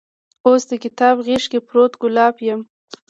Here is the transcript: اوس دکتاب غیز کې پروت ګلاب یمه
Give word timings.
اوس 0.47 0.61
دکتاب 0.71 1.15
غیز 1.25 1.43
کې 1.51 1.59
پروت 1.67 1.93
ګلاب 2.01 2.35
یمه 2.47 2.65